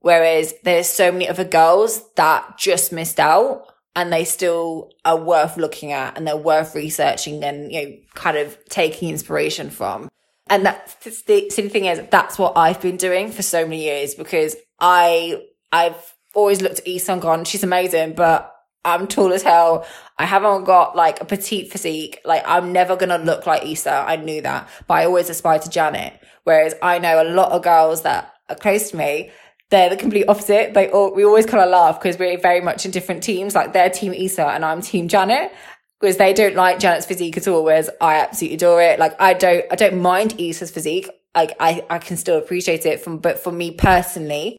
Whereas 0.01 0.55
there's 0.65 0.89
so 0.89 1.13
many 1.13 1.29
other 1.29 1.45
girls 1.45 2.13
that 2.15 2.57
just 2.59 2.93
missed 2.93 3.21
out 3.21 3.67
and 3.95 4.13
they 4.13 4.25
still 4.25 4.93
are 5.05 5.19
worth 5.19 5.57
looking 5.57 5.93
at 5.93 6.17
and 6.17 6.27
they're 6.27 6.37
worth 6.37 6.75
researching 6.75 7.43
and, 7.43 7.73
you 7.73 7.83
know, 7.83 7.97
kind 8.15 8.37
of 8.37 8.57
taking 8.69 9.11
inspiration 9.11 9.71
from. 9.71 10.09
And 10.49 10.65
that's 10.65 10.95
the 11.25 11.51
silly 11.51 11.69
thing 11.69 11.85
is 11.87 12.01
that's 12.11 12.39
what 12.39 12.57
I've 12.57 12.81
been 12.81 12.97
doing 12.97 13.31
for 13.33 13.43
so 13.43 13.65
many 13.65 13.85
years 13.85 14.15
because 14.15 14.57
I, 14.81 15.43
I've 15.73 16.15
always 16.35 16.63
looked 16.63 16.81
at 16.81 16.89
Issa 16.89 17.13
and 17.13 17.23
gone, 17.23 17.45
she's 17.45 17.65
amazing, 17.65 18.15
but 18.15 18.55
I'm 18.85 19.07
tall 19.07 19.33
as 19.33 19.43
hell. 19.43 19.87
I 20.19 20.25
haven't 20.25 20.65
got 20.65 20.97
like 20.97 21.21
a 21.21 21.25
petite 21.25 21.71
physique. 21.71 22.21
Like 22.25 22.43
I'm 22.47 22.73
never 22.73 22.97
to 22.97 23.19
look 23.19 23.47
like 23.47 23.65
Issa. 23.65 24.05
I 24.07 24.17
knew 24.17 24.41
that, 24.43 24.69
but 24.87 24.95
I 24.95 25.05
always 25.05 25.31
aspire 25.31 25.59
to 25.59 25.71
Janet. 25.71 26.21
Whereas 26.45 26.75
I 26.83 26.99
know 26.99 27.23
a 27.23 27.29
lot 27.29 27.53
of 27.53 27.63
girls 27.63 28.03
that 28.03 28.33
are 28.49 28.57
close 28.57 28.91
to 28.91 28.97
me, 28.97 29.31
they're 29.71 29.91
the 29.91 29.97
complete 29.97 30.25
opposite. 30.29 30.73
They 30.73 30.91
all, 30.91 31.15
we 31.15 31.25
always 31.25 31.45
kind 31.45 31.63
of 31.63 31.71
laugh 31.71 32.01
because 32.01 32.19
we're 32.19 32.39
very 32.39 32.61
much 32.61 32.87
in 32.87 32.91
different 32.91 33.23
teams. 33.23 33.55
Like 33.55 33.73
they're 33.75 33.91
team 33.91 34.15
Issa 34.15 34.47
and 34.47 34.65
I'm 34.65 34.81
team 34.81 35.09
Janet 35.09 35.53
because 36.01 36.17
they 36.17 36.33
don't 36.33 36.57
like 36.57 36.79
Janet's 36.79 37.05
physique 37.05 37.37
at 37.37 37.47
all. 37.49 37.65
Whereas 37.65 37.91
I 38.01 38.21
absolutely 38.21 38.57
adore 38.57 38.81
it. 38.81 38.99
Like 38.99 39.21
I 39.21 39.35
don't, 39.35 39.67
I 39.71 39.75
don't 39.75 40.01
mind 40.01 40.41
Issa's 40.41 40.71
physique. 40.71 41.11
Like 41.35 41.55
I, 41.61 41.85
I 41.91 41.99
can 41.99 42.17
still 42.17 42.39
appreciate 42.39 42.87
it 42.87 43.01
from, 43.01 43.19
but 43.19 43.39
for 43.39 43.53
me 43.53 43.73
personally, 43.73 44.59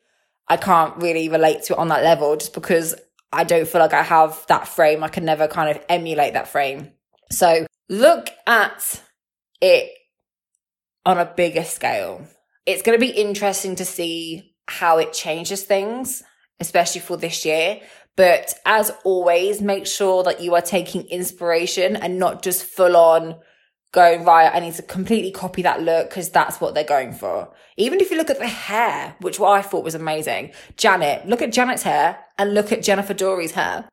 I 0.50 0.58
can't 0.58 0.98
really 0.98 1.30
relate 1.30 1.64
to 1.64 1.74
it 1.74 1.80
on 1.80 1.90
that 1.90 2.04
level 2.04 2.36
just 2.36 2.54
because 2.54 2.96
I 3.32 3.44
don't 3.44 3.68
feel 3.68 3.82
like 3.82 3.94
I 3.94 4.02
have 4.02 4.46
that 4.48 4.68
frame. 4.68 5.04
I 5.04 5.08
can 5.08 5.26
never 5.26 5.48
kind 5.48 5.70
of 5.76 5.84
emulate 5.88 6.34
that 6.34 6.48
frame. 6.48 6.92
So 7.32 7.68
look 7.88 8.30
at 8.48 9.02
it 9.62 9.92
on 11.06 11.20
a 11.20 11.26
bigger 11.26 11.64
scale. 11.64 12.26
It's 12.66 12.82
going 12.82 13.00
to 13.00 13.06
be 13.06 13.12
interesting 13.12 13.76
to 13.76 13.86
see 13.86 14.56
how 14.68 14.98
it 14.98 15.14
changes 15.14 15.64
things, 15.64 16.24
especially 16.60 17.02
for 17.02 17.18
this 17.18 17.46
year. 17.46 17.82
But 18.16 18.54
as 18.66 18.92
always, 19.04 19.62
make 19.62 19.88
sure 19.88 20.24
that 20.24 20.42
you 20.42 20.56
are 20.56 20.62
taking 20.62 21.04
inspiration 21.04 21.96
and 21.96 22.20
not 22.20 22.42
just 22.42 22.64
full 22.64 22.98
on 22.98 23.38
going, 23.92 24.24
right, 24.24 24.52
I 24.54 24.60
need 24.60 24.76
to 24.76 24.84
completely 24.84 25.32
copy 25.32 25.62
that 25.64 25.82
look 25.82 26.10
because 26.10 26.30
that's 26.30 26.62
what 26.62 26.74
they're 26.74 26.84
going 26.84 27.12
for. 27.12 27.52
Even 27.78 28.00
if 28.00 28.12
you 28.12 28.18
look 28.18 28.30
at 28.30 28.40
the 28.40 28.48
hair, 28.48 29.16
which 29.22 29.40
what 29.40 29.52
I 29.52 29.62
thought 29.62 29.84
was 29.84 29.96
amazing. 29.96 30.52
Janet, 30.78 31.28
look 31.28 31.42
at 31.42 31.52
Janet's 31.52 31.84
hair 31.84 32.20
and 32.38 32.54
look 32.54 32.72
at 32.72 32.84
Jennifer 32.84 33.14
Dorie's 33.14 33.54
hair. 33.54 33.90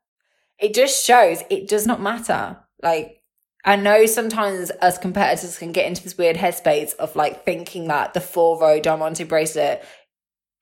It 0.59 0.75
just 0.75 1.05
shows 1.05 1.43
it 1.51 1.69
does 1.69 1.87
not 1.87 2.01
matter. 2.01 2.59
Like, 2.83 3.23
I 3.65 3.77
know 3.77 4.07
sometimes 4.07 4.71
us 4.83 4.99
competitors 4.99 5.59
can 5.59 5.73
get 5.73 5.87
into 5.87 6.03
this 6.03 6.17
weird 6.17 6.37
headspace 6.37 6.95
of 6.97 7.17
like 7.17 7.45
thinking 7.45 7.89
that 7.89 8.15
the 8.15 8.21
four 8.21 8.61
row 8.61 8.81
diamante 8.81 9.25
bracelet 9.25 9.85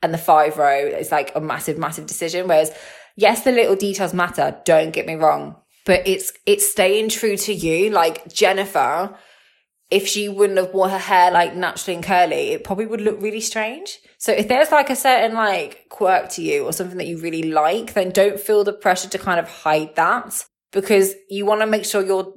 and 0.02 0.14
the 0.14 0.18
five 0.18 0.56
row 0.56 0.78
is 0.78 1.10
like 1.10 1.32
a 1.34 1.40
massive, 1.40 1.76
massive 1.76 2.06
decision. 2.06 2.46
Whereas, 2.46 2.72
yes, 3.16 3.42
the 3.42 3.52
little 3.52 3.76
details 3.76 4.14
matter. 4.14 4.56
Don't 4.64 4.92
get 4.92 5.06
me 5.06 5.16
wrong 5.16 5.56
but 5.84 6.06
it's 6.06 6.32
it's 6.46 6.70
staying 6.70 7.08
true 7.10 7.36
to 7.36 7.52
you. 7.52 7.90
Like 7.90 8.32
Jennifer, 8.32 9.16
if 9.90 10.06
she 10.06 10.28
wouldn't 10.28 10.58
have 10.58 10.72
worn 10.72 10.90
her 10.90 10.98
hair 10.98 11.30
like 11.30 11.54
naturally 11.54 11.96
and 11.96 12.04
curly, 12.04 12.52
it 12.52 12.64
probably 12.64 12.86
would 12.86 13.00
look 13.00 13.20
really 13.20 13.40
strange. 13.40 13.98
So 14.18 14.32
if 14.32 14.48
there's 14.48 14.72
like 14.72 14.90
a 14.90 14.96
certain 14.96 15.34
like 15.34 15.86
quirk 15.90 16.30
to 16.30 16.42
you 16.42 16.64
or 16.64 16.72
something 16.72 16.98
that 16.98 17.06
you 17.06 17.20
really 17.20 17.42
like, 17.42 17.94
then 17.94 18.10
don't 18.10 18.40
feel 18.40 18.64
the 18.64 18.72
pressure 18.72 19.08
to 19.10 19.18
kind 19.18 19.38
of 19.38 19.48
hide 19.48 19.94
that 19.96 20.44
because 20.72 21.14
you 21.28 21.46
want 21.46 21.60
to 21.60 21.66
make 21.66 21.84
sure 21.84 22.04
you're 22.04 22.34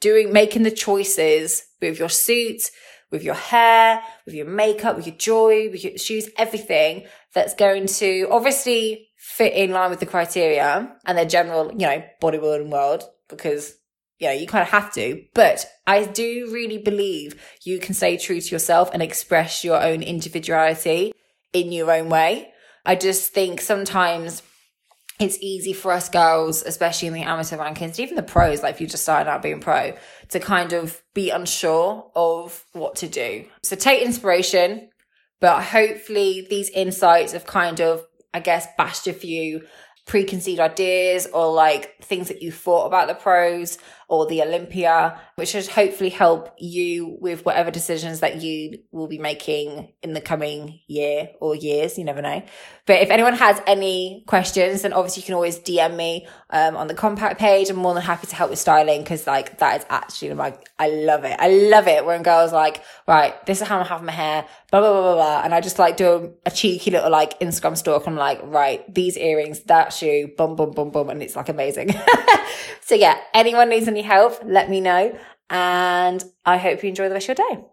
doing 0.00 0.32
making 0.32 0.62
the 0.62 0.70
choices 0.70 1.64
with 1.80 1.98
your 1.98 2.08
suit, 2.08 2.62
with 3.10 3.22
your 3.22 3.34
hair, 3.34 4.02
with 4.24 4.34
your 4.34 4.46
makeup, 4.46 4.96
with 4.96 5.06
your 5.06 5.16
jewelry, 5.16 5.68
with 5.68 5.84
your 5.84 5.98
shoes, 5.98 6.28
everything 6.38 7.06
that's 7.34 7.54
going 7.54 7.86
to 7.86 8.26
obviously 8.30 9.05
fit 9.36 9.52
in 9.52 9.70
line 9.70 9.90
with 9.90 10.00
the 10.00 10.06
criteria 10.06 10.96
and 11.04 11.18
their 11.18 11.26
general, 11.26 11.70
you 11.72 11.86
know, 11.86 12.02
bodybuilding 12.22 12.70
world 12.70 13.04
because, 13.28 13.74
you 14.18 14.26
know, 14.26 14.32
you 14.32 14.46
kind 14.46 14.62
of 14.62 14.68
have 14.70 14.90
to. 14.94 15.22
But 15.34 15.66
I 15.86 16.06
do 16.06 16.48
really 16.50 16.78
believe 16.78 17.38
you 17.62 17.78
can 17.78 17.92
stay 17.92 18.16
true 18.16 18.40
to 18.40 18.50
yourself 18.50 18.88
and 18.94 19.02
express 19.02 19.62
your 19.62 19.82
own 19.82 20.02
individuality 20.02 21.12
in 21.52 21.70
your 21.70 21.92
own 21.92 22.08
way. 22.08 22.50
I 22.86 22.94
just 22.94 23.34
think 23.34 23.60
sometimes 23.60 24.42
it's 25.20 25.36
easy 25.42 25.74
for 25.74 25.92
us 25.92 26.08
girls, 26.08 26.62
especially 26.62 27.08
in 27.08 27.14
the 27.14 27.22
amateur 27.22 27.58
rankings, 27.58 28.00
even 28.00 28.16
the 28.16 28.22
pros, 28.22 28.62
like 28.62 28.76
if 28.76 28.80
you 28.80 28.86
just 28.86 29.02
started 29.02 29.28
out 29.28 29.42
being 29.42 29.60
pro, 29.60 29.92
to 30.30 30.40
kind 30.40 30.72
of 30.72 31.02
be 31.12 31.28
unsure 31.28 32.10
of 32.14 32.64
what 32.72 32.96
to 32.96 33.06
do. 33.06 33.44
So 33.62 33.76
take 33.76 34.02
inspiration, 34.02 34.88
but 35.40 35.62
hopefully 35.62 36.46
these 36.48 36.70
insights 36.70 37.34
have 37.34 37.44
kind 37.44 37.82
of 37.82 38.06
I 38.36 38.40
guess, 38.40 38.68
bashed 38.76 39.06
a 39.06 39.14
few 39.14 39.66
preconceived 40.06 40.60
ideas 40.60 41.26
or 41.32 41.50
like 41.52 41.96
things 42.02 42.28
that 42.28 42.42
you 42.42 42.52
thought 42.52 42.86
about 42.86 43.08
the 43.08 43.14
pros 43.14 43.78
or 44.08 44.26
the 44.26 44.42
Olympia, 44.42 45.20
which 45.34 45.50
should 45.50 45.66
hopefully 45.66 46.10
help 46.10 46.54
you 46.58 47.16
with 47.20 47.44
whatever 47.44 47.70
decisions 47.70 48.20
that 48.20 48.40
you 48.40 48.78
will 48.92 49.08
be 49.08 49.18
making 49.18 49.92
in 50.02 50.12
the 50.12 50.20
coming 50.20 50.80
year 50.86 51.30
or 51.40 51.56
years. 51.56 51.98
You 51.98 52.04
never 52.04 52.22
know. 52.22 52.42
But 52.86 53.02
if 53.02 53.10
anyone 53.10 53.34
has 53.34 53.60
any 53.66 54.22
questions, 54.28 54.82
then 54.82 54.92
obviously 54.92 55.22
you 55.22 55.26
can 55.26 55.34
always 55.34 55.58
DM 55.58 55.96
me 55.96 56.28
um, 56.50 56.76
on 56.76 56.86
the 56.86 56.94
KOMPAK 56.94 57.36
page. 57.36 57.68
I'm 57.68 57.76
more 57.76 57.94
than 57.94 58.02
happy 58.04 58.28
to 58.28 58.36
help 58.36 58.50
with 58.50 58.60
styling 58.60 59.02
because 59.02 59.26
like 59.26 59.58
that 59.58 59.80
is 59.80 59.86
actually 59.90 60.34
my, 60.34 60.56
I 60.78 60.88
love 60.90 61.24
it. 61.24 61.36
I 61.40 61.48
love 61.48 61.88
it 61.88 62.06
when 62.06 62.22
girls 62.22 62.52
like, 62.52 62.84
right, 63.08 63.44
this 63.46 63.60
is 63.60 63.66
how 63.66 63.80
I'm 63.80 63.86
having 63.86 64.06
my 64.06 64.12
hair, 64.12 64.46
blah, 64.70 64.80
blah, 64.80 64.92
blah, 64.92 65.02
blah, 65.02 65.14
blah. 65.14 65.42
And 65.42 65.52
I 65.52 65.60
just 65.60 65.80
like 65.80 65.96
do 65.96 66.08
a, 66.44 66.48
a 66.48 66.50
cheeky 66.52 66.92
little 66.92 67.10
like 67.10 67.40
Instagram 67.40 67.76
stalk. 67.76 68.06
I'm 68.06 68.14
like, 68.14 68.38
right, 68.44 68.82
these 68.94 69.16
earrings, 69.16 69.60
that 69.64 69.92
shoe, 69.92 70.30
boom, 70.38 70.54
boom, 70.54 70.70
boom, 70.70 70.90
boom. 70.90 71.10
And 71.10 71.24
it's 71.24 71.34
like 71.34 71.48
amazing. 71.48 71.92
so 72.82 72.94
yeah, 72.94 73.18
anyone 73.34 73.68
needs 73.68 73.88
any 73.96 74.06
help, 74.06 74.40
let 74.44 74.68
me 74.68 74.80
know. 74.80 75.18
And 75.48 76.22
I 76.44 76.58
hope 76.58 76.82
you 76.82 76.88
enjoy 76.88 77.08
the 77.08 77.14
rest 77.14 77.28
of 77.28 77.38
your 77.38 77.48
day. 77.48 77.66